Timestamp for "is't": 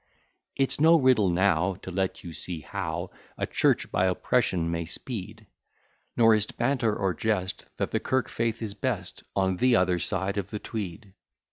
6.33-6.57